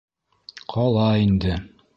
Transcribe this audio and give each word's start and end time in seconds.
Ҡала 0.75 1.05
инде... 1.27 1.63